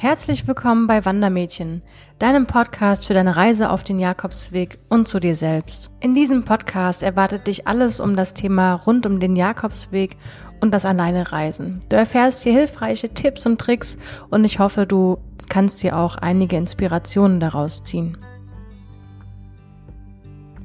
[0.00, 1.82] Herzlich willkommen bei Wandermädchen,
[2.20, 5.90] deinem Podcast für deine Reise auf den Jakobsweg und zu dir selbst.
[5.98, 10.16] In diesem Podcast erwartet dich alles um das Thema rund um den Jakobsweg
[10.60, 11.80] und das Alleine Reisen.
[11.88, 13.98] Du erfährst hier hilfreiche Tipps und Tricks
[14.30, 15.18] und ich hoffe, du
[15.48, 18.16] kannst dir auch einige Inspirationen daraus ziehen.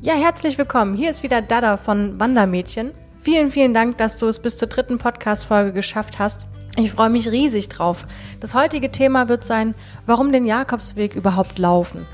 [0.03, 0.95] Ja, herzlich willkommen.
[0.95, 2.91] Hier ist wieder Dada von Wandermädchen.
[3.23, 6.45] Vielen, vielen Dank, dass du es bis zur dritten Podcast-Folge geschafft hast.
[6.75, 8.07] Ich freue mich riesig drauf.
[8.39, 9.75] Das heutige Thema wird sein,
[10.07, 12.07] warum den Jakobsweg überhaupt laufen.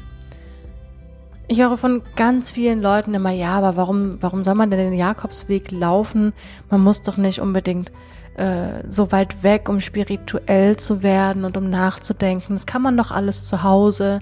[1.48, 4.94] Ich höre von ganz vielen Leuten immer, ja, aber warum, warum soll man denn den
[4.94, 6.34] Jakobsweg laufen?
[6.70, 7.92] Man muss doch nicht unbedingt
[8.36, 12.54] äh, so weit weg, um spirituell zu werden und um nachzudenken.
[12.54, 14.20] Das kann man doch alles zu Hause.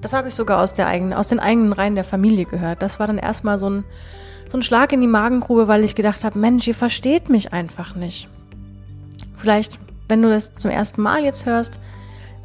[0.00, 2.80] Das habe ich sogar aus, der eigenen, aus den eigenen Reihen der Familie gehört.
[2.80, 3.84] Das war dann erstmal so ein,
[4.50, 7.94] so ein Schlag in die Magengrube, weil ich gedacht habe, Mensch, ihr versteht mich einfach
[7.94, 8.28] nicht.
[9.42, 9.76] Vielleicht,
[10.08, 11.80] wenn du das zum ersten Mal jetzt hörst,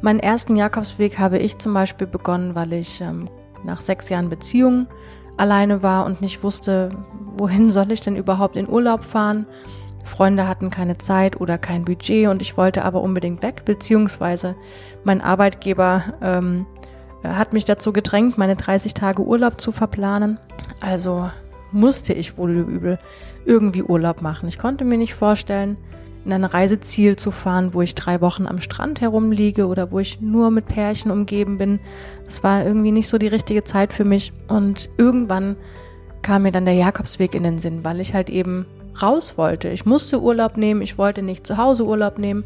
[0.02, 3.30] meinen ersten Jakobsweg habe ich zum Beispiel begonnen, weil ich ähm,
[3.62, 4.88] nach sechs Jahren Beziehung
[5.36, 6.88] alleine war und nicht wusste,
[7.36, 9.46] wohin soll ich denn überhaupt in Urlaub fahren.
[10.02, 14.56] Freunde hatten keine Zeit oder kein Budget und ich wollte aber unbedingt weg, beziehungsweise
[15.04, 16.66] mein Arbeitgeber ähm,
[17.22, 20.40] hat mich dazu gedrängt, meine 30 Tage Urlaub zu verplanen.
[20.80, 21.30] Also
[21.70, 22.98] musste ich wohl übel
[23.44, 24.48] irgendwie Urlaub machen.
[24.48, 25.76] Ich konnte mir nicht vorstellen,
[26.24, 30.20] in ein Reiseziel zu fahren, wo ich drei Wochen am Strand herumliege oder wo ich
[30.20, 31.80] nur mit Pärchen umgeben bin.
[32.26, 34.32] Das war irgendwie nicht so die richtige Zeit für mich.
[34.48, 35.56] Und irgendwann
[36.22, 38.66] kam mir dann der Jakobsweg in den Sinn, weil ich halt eben
[39.00, 39.68] raus wollte.
[39.68, 42.44] Ich musste Urlaub nehmen, ich wollte nicht zu Hause Urlaub nehmen.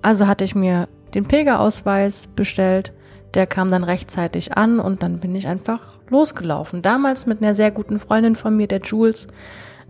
[0.00, 2.92] Also hatte ich mir den Pilgerausweis bestellt.
[3.34, 6.82] Der kam dann rechtzeitig an und dann bin ich einfach losgelaufen.
[6.82, 9.26] Damals mit einer sehr guten Freundin von mir, der Jules.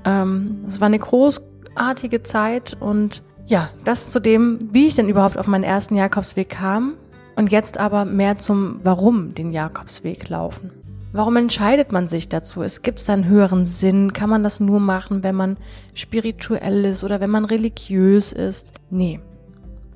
[0.04, 1.40] Ähm, es war eine groß,
[1.74, 6.48] großartige Zeit und ja, das zu dem, wie ich denn überhaupt auf meinen ersten Jakobsweg
[6.48, 6.94] kam
[7.36, 10.70] und jetzt aber mehr zum Warum den Jakobsweg laufen.
[11.12, 12.62] Warum entscheidet man sich dazu?
[12.62, 14.14] Es gibt einen höheren Sinn.
[14.14, 15.58] Kann man das nur machen, wenn man
[15.92, 18.72] spirituell ist oder wenn man religiös ist?
[18.88, 19.20] Nee.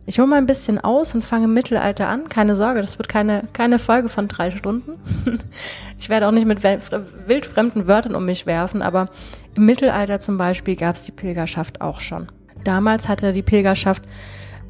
[0.04, 2.28] Ich hole mal ein bisschen aus und fange im Mittelalter an.
[2.28, 4.92] Keine Sorge, das wird keine, keine Folge von drei Stunden.
[5.98, 9.08] ich werde auch nicht mit wildfremden Wörtern um mich werfen, aber
[9.56, 12.28] im Mittelalter zum Beispiel gab es die Pilgerschaft auch schon.
[12.64, 14.02] Damals hatte die Pilgerschaft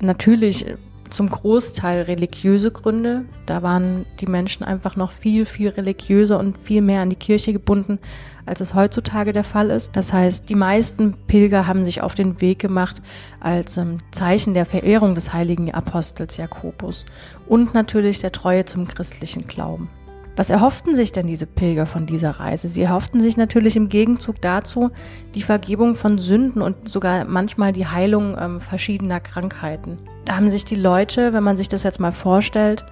[0.00, 0.66] natürlich
[1.10, 3.24] zum Großteil religiöse Gründe.
[3.46, 7.52] Da waren die Menschen einfach noch viel, viel religiöser und viel mehr an die Kirche
[7.52, 7.98] gebunden,
[8.44, 9.96] als es heutzutage der Fall ist.
[9.96, 13.02] Das heißt, die meisten Pilger haben sich auf den Weg gemacht
[13.40, 17.04] als ähm, Zeichen der Verehrung des heiligen Apostels Jakobus
[17.48, 19.88] und natürlich der Treue zum christlichen Glauben.
[20.36, 22.68] Was erhofften sich denn diese Pilger von dieser Reise?
[22.68, 24.90] Sie erhofften sich natürlich im Gegenzug dazu
[25.34, 29.96] die Vergebung von Sünden und sogar manchmal die Heilung ähm, verschiedener Krankheiten.
[30.26, 32.84] Da haben sich die Leute, wenn man sich das jetzt mal vorstellt,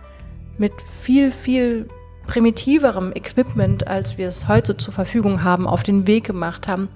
[0.57, 0.73] mit
[1.03, 1.87] viel, viel
[2.27, 6.89] primitiverem Equipment, als wir es heute zur Verfügung haben, auf den Weg gemacht haben,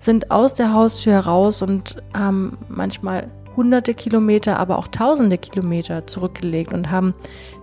[0.00, 6.72] sind aus der Haustür heraus und haben manchmal hunderte Kilometer, aber auch tausende Kilometer zurückgelegt
[6.72, 7.14] und haben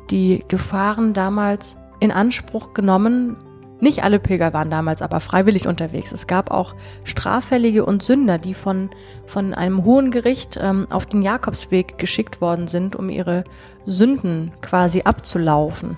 [0.09, 3.37] die Gefahren damals in Anspruch genommen.
[3.79, 6.11] Nicht alle Pilger waren damals aber freiwillig unterwegs.
[6.11, 6.75] Es gab auch
[7.05, 8.89] Straffällige und Sünder, die von,
[9.25, 13.45] von einem hohen Gericht ähm, auf den Jakobsweg geschickt worden sind, um ihre
[13.85, 15.97] Sünden quasi abzulaufen.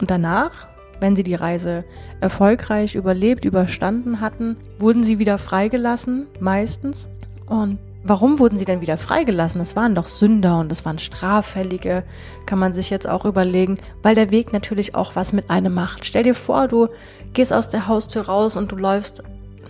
[0.00, 0.66] Und danach,
[1.00, 1.84] wenn sie die Reise
[2.22, 7.06] erfolgreich überlebt, überstanden hatten, wurden sie wieder freigelassen, meistens.
[7.46, 9.62] Und Warum wurden sie denn wieder freigelassen?
[9.62, 12.04] Es waren doch Sünder und es waren Straffällige,
[12.44, 16.04] kann man sich jetzt auch überlegen, weil der Weg natürlich auch was mit einem macht.
[16.04, 16.88] Stell dir vor, du
[17.32, 19.22] gehst aus der Haustür raus und du läufst,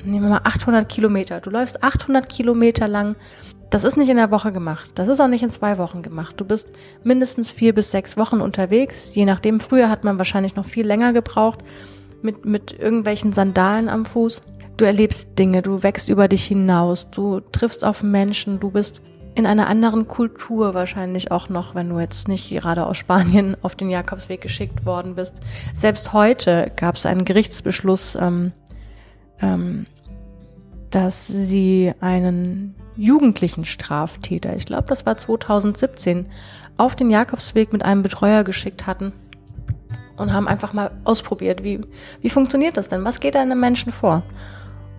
[0.04, 1.40] nehmen wir mal 800 Kilometer.
[1.40, 3.14] Du läufst 800 Kilometer lang.
[3.70, 4.90] Das ist nicht in der Woche gemacht.
[4.96, 6.34] Das ist auch nicht in zwei Wochen gemacht.
[6.36, 6.68] Du bist
[7.04, 9.14] mindestens vier bis sechs Wochen unterwegs.
[9.14, 11.60] Je nachdem, früher hat man wahrscheinlich noch viel länger gebraucht
[12.20, 14.42] mit, mit irgendwelchen Sandalen am Fuß.
[14.76, 19.02] Du erlebst Dinge, du wächst über dich hinaus, du triffst auf Menschen, du bist
[19.36, 23.76] in einer anderen Kultur wahrscheinlich auch noch, wenn du jetzt nicht gerade aus Spanien auf
[23.76, 25.40] den Jakobsweg geschickt worden bist.
[25.74, 28.52] Selbst heute gab es einen Gerichtsbeschluss, ähm,
[29.40, 29.86] ähm,
[30.90, 36.26] dass sie einen jugendlichen Straftäter, ich glaube, das war 2017,
[36.76, 39.12] auf den Jakobsweg mit einem Betreuer geschickt hatten
[40.16, 41.80] und haben einfach mal ausprobiert, wie,
[42.20, 43.04] wie funktioniert das denn?
[43.04, 44.22] Was geht einem Menschen vor?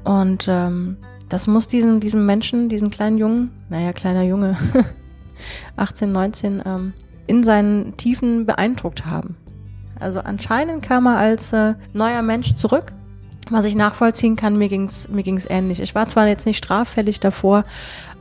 [0.05, 0.97] Und ähm,
[1.27, 4.57] das muss diesen, diesem Menschen, diesen kleinen Jungen, naja, kleiner Junge,
[5.75, 6.93] 18, 19, ähm,
[7.27, 9.35] in seinen Tiefen beeindruckt haben.
[9.99, 12.93] Also anscheinend kam er als äh, neuer Mensch zurück.
[13.49, 15.79] Was ich nachvollziehen kann, mir ging's mir ging's ähnlich.
[15.79, 17.63] Ich war zwar jetzt nicht straffällig davor,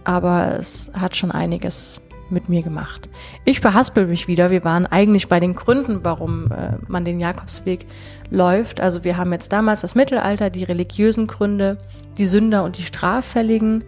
[0.04, 3.08] aber es hat schon einiges mit mir gemacht.
[3.44, 4.50] Ich verhaspel mich wieder.
[4.50, 7.86] Wir waren eigentlich bei den Gründen, warum äh, man den Jakobsweg
[8.30, 8.80] läuft.
[8.80, 11.78] Also wir haben jetzt damals das Mittelalter, die religiösen Gründe,
[12.18, 13.84] die Sünder und die Straffälligen.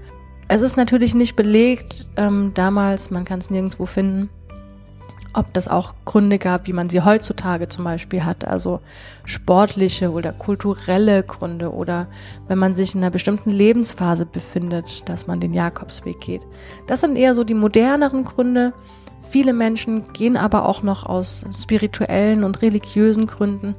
[0.48, 4.30] Es ist natürlich nicht belegt ähm, damals, man kann es nirgendwo finden,
[5.36, 8.80] ob das auch Gründe gab, wie man sie heutzutage zum Beispiel hat, also
[9.24, 12.06] sportliche oder kulturelle Gründe oder
[12.48, 16.46] wenn man sich in einer bestimmten Lebensphase befindet, dass man den Jakobsweg geht.
[16.86, 18.72] Das sind eher so die moderneren Gründe.
[19.20, 23.74] Viele Menschen gehen aber auch noch aus spirituellen und religiösen Gründen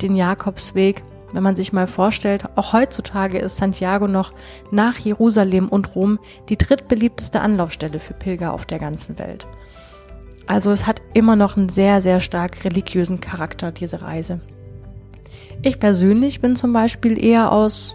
[0.00, 1.02] den Jakobsweg.
[1.32, 4.32] Wenn man sich mal vorstellt, auch heutzutage ist Santiago noch
[4.70, 6.18] nach Jerusalem und Rom
[6.48, 9.46] die drittbeliebteste Anlaufstelle für Pilger auf der ganzen Welt.
[10.46, 14.40] Also es hat immer noch einen sehr, sehr stark religiösen Charakter, diese Reise.
[15.62, 17.94] Ich persönlich bin zum Beispiel eher aus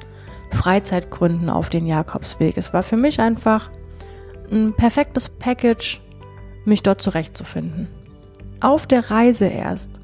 [0.52, 2.58] Freizeitgründen auf den Jakobsweg.
[2.58, 3.70] Es war für mich einfach
[4.50, 6.02] ein perfektes Package,
[6.66, 7.88] mich dort zurechtzufinden.
[8.62, 10.00] Auf der Reise erst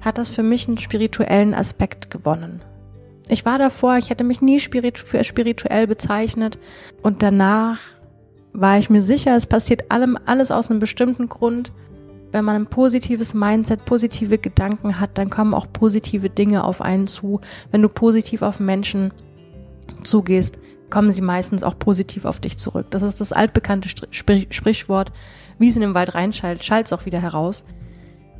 [0.00, 2.62] hat das für mich einen spirituellen Aspekt gewonnen.
[3.28, 6.58] Ich war davor, ich hätte mich nie für spirituell bezeichnet
[7.02, 7.78] und danach
[8.52, 11.72] war ich mir sicher, es passiert allem alles aus einem bestimmten Grund.
[12.32, 17.06] Wenn man ein positives Mindset, positive Gedanken hat, dann kommen auch positive Dinge auf einen
[17.06, 17.40] zu.
[17.70, 19.12] Wenn du positiv auf Menschen
[20.02, 20.58] zugehst,
[20.90, 22.86] kommen sie meistens auch positiv auf dich zurück.
[22.90, 25.12] Das ist das altbekannte Sprichwort,
[25.58, 27.64] wie es in den Wald reinschallt, schallt es auch wieder heraus.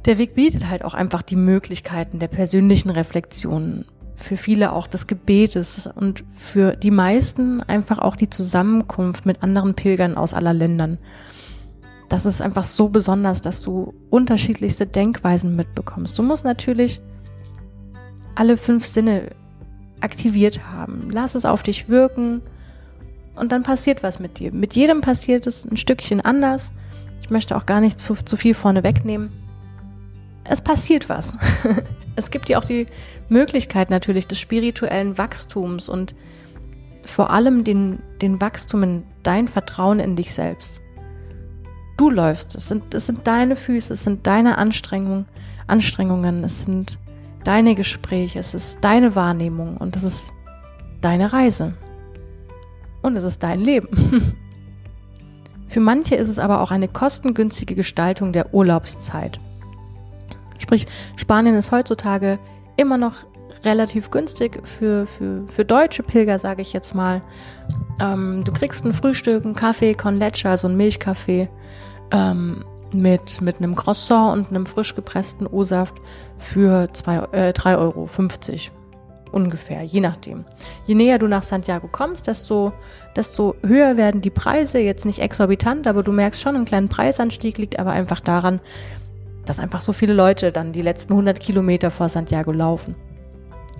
[0.04, 3.84] Der Weg bietet halt auch einfach die Möglichkeiten der persönlichen Reflexion
[4.20, 9.74] für viele auch des Gebetes und für die meisten einfach auch die Zusammenkunft mit anderen
[9.74, 10.98] Pilgern aus aller Ländern.
[12.08, 16.18] Das ist einfach so besonders, dass du unterschiedlichste Denkweisen mitbekommst.
[16.18, 17.00] Du musst natürlich
[18.34, 19.30] alle fünf Sinne
[20.00, 21.08] aktiviert haben.
[21.10, 22.42] Lass es auf dich wirken
[23.36, 24.52] und dann passiert was mit dir.
[24.52, 26.72] Mit jedem passiert es ein Stückchen anders.
[27.22, 29.30] Ich möchte auch gar nicht zu, zu viel vorne wegnehmen.
[30.50, 31.32] Es passiert was.
[32.16, 32.88] es gibt dir auch die
[33.28, 36.16] Möglichkeit natürlich des spirituellen Wachstums und
[37.04, 40.80] vor allem den, den Wachstum in dein Vertrauen in dich selbst.
[41.96, 45.26] Du läufst, es sind, es sind deine Füße, es sind deine Anstrengungen,
[45.68, 46.98] Anstrengungen, es sind
[47.44, 50.32] deine Gespräche, es ist deine Wahrnehmung und es ist
[51.00, 51.74] deine Reise.
[53.02, 54.34] Und es ist dein Leben.
[55.68, 59.38] Für manche ist es aber auch eine kostengünstige Gestaltung der Urlaubszeit.
[60.60, 60.86] Sprich,
[61.16, 62.38] Spanien ist heutzutage
[62.76, 63.24] immer noch
[63.64, 67.20] relativ günstig für, für, für deutsche Pilger, sage ich jetzt mal.
[68.00, 71.48] Ähm, du kriegst ein Frühstück, einen Kaffee con leche, also einen Milchkaffee
[72.10, 75.94] ähm, mit, mit einem Croissant und einem frisch gepressten O-Saft
[76.38, 76.88] für
[77.32, 78.08] äh, 3,50 Euro
[79.32, 80.44] ungefähr, je nachdem.
[80.86, 82.72] Je näher du nach Santiago kommst, desto,
[83.14, 84.78] desto höher werden die Preise.
[84.78, 88.60] Jetzt nicht exorbitant, aber du merkst schon einen kleinen Preisanstieg, liegt aber einfach daran,
[89.46, 92.94] dass einfach so viele Leute dann die letzten 100 Kilometer vor Santiago laufen,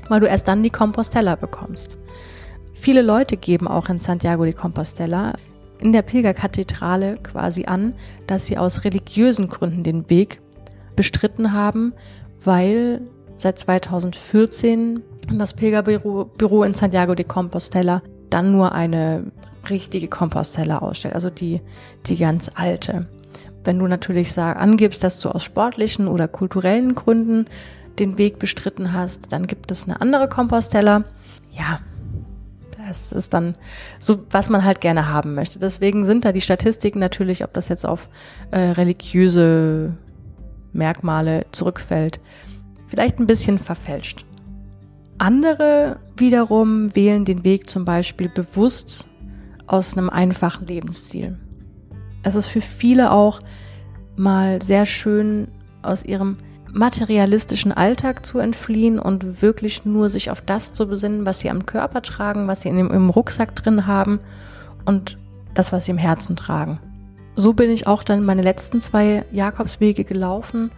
[0.09, 1.99] weil du erst dann die Compostella bekommst.
[2.75, 5.35] Viele Leute geben auch in Santiago die Compostella
[5.81, 7.95] in der Pilgerkathedrale quasi an,
[8.27, 10.41] dass sie aus religiösen Gründen den Weg
[10.97, 11.95] bestritten haben,
[12.45, 13.01] weil
[13.37, 15.03] seit 2014
[15.39, 19.33] das Pilgerbüro in Santiago de Compostela dann nur eine
[19.69, 21.61] richtige Compostella ausstellt, also die,
[22.07, 23.07] die ganz alte.
[23.64, 27.47] Wenn du natürlich sag, angibst, dass du aus sportlichen oder kulturellen Gründen
[27.99, 31.05] den Weg bestritten hast, dann gibt es eine andere Compostella.
[31.52, 31.81] Ja,
[32.88, 33.57] das ist dann
[33.99, 35.59] so, was man halt gerne haben möchte.
[35.59, 38.09] Deswegen sind da die Statistiken natürlich, ob das jetzt auf
[38.50, 39.95] äh, religiöse
[40.73, 42.21] Merkmale zurückfällt,
[42.88, 44.25] vielleicht ein bisschen verfälscht.
[45.19, 49.07] Andere wiederum wählen den Weg zum Beispiel bewusst
[49.67, 51.38] aus einem einfachen Lebensstil.
[52.23, 53.41] Es ist für viele auch
[54.17, 55.49] mal sehr schön,
[55.83, 56.37] aus ihrem
[56.73, 61.67] materialistischen Alltag zu entfliehen und wirklich nur sich auf das zu besinnen, was sie am
[61.67, 64.21] Körper tragen, was sie in dem, im Rucksack drin haben
[64.85, 65.19] und
[65.55, 66.79] das, was sie im Herzen tragen.
[67.35, 70.71] So bin ich auch dann meine letzten zwei Jakobswege gelaufen.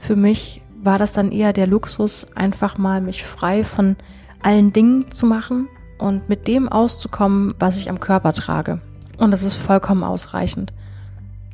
[0.00, 3.96] Für mich war das dann eher der Luxus, einfach mal mich frei von
[4.42, 8.80] allen Dingen zu machen und mit dem auszukommen, was ich am Körper trage.
[9.18, 10.72] Und das ist vollkommen ausreichend.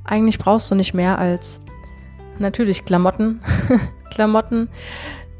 [0.05, 1.61] Eigentlich brauchst du nicht mehr als
[2.39, 3.41] natürlich Klamotten,
[4.11, 4.69] Klamotten,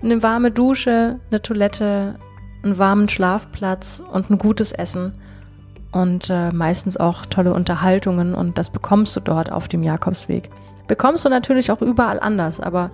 [0.03, 2.19] eine warme Dusche, eine Toilette,
[2.63, 5.15] einen warmen Schlafplatz und ein gutes Essen
[5.93, 10.51] und äh, meistens auch tolle Unterhaltungen und das bekommst du dort auf dem Jakobsweg.
[10.89, 12.91] Bekommst du natürlich auch überall anders, aber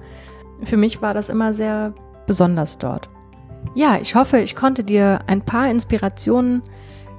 [0.64, 1.94] für mich war das immer sehr
[2.26, 3.08] besonders dort.
[3.74, 6.62] Ja, ich hoffe, ich konnte dir ein paar Inspirationen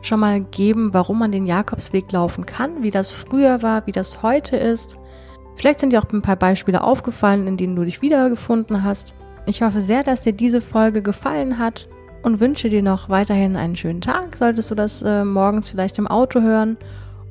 [0.02, 4.24] schon mal geben, warum man den Jakobsweg laufen kann, wie das früher war, wie das
[4.24, 4.98] heute ist
[5.60, 9.14] Vielleicht sind dir auch ein paar Beispiele aufgefallen, in denen du dich wiedergefunden hast.
[9.46, 11.90] Ich hoffe sehr, dass dir diese Folge gefallen hat
[12.24, 14.38] und wünsche dir noch weiterhin einen schönen Tag.
[14.38, 16.78] Solltest du das äh, morgens vielleicht im Auto hören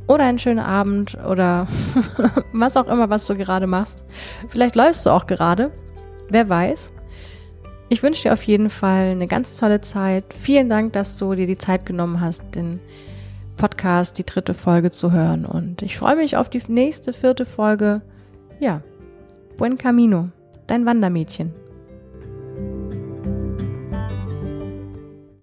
[0.07, 1.69] oder einen schönen Abend oder
[2.53, 4.05] was auch immer, was du gerade machst.
[4.49, 5.73] Vielleicht läufst du auch gerade.
[6.29, 6.93] Wer weiß.
[7.91, 10.25] Ich wünsche dir auf jeden Fall eine ganz tolle Zeit.
[10.35, 12.81] Vielen Dank, dass du dir die Zeit genommen hast, den
[13.57, 15.47] Podcast, die dritte Folge zu hören.
[15.47, 18.03] Und ich freue mich auf die nächste vierte Folge.
[18.61, 18.83] Ja,
[19.57, 20.29] Buen Camino,
[20.67, 21.53] dein Wandermädchen.